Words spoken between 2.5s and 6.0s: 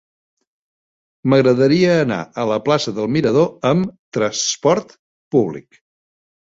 la plaça del Mirador amb trasport públic.